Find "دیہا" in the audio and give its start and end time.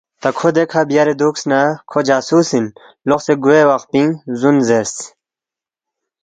0.55-0.81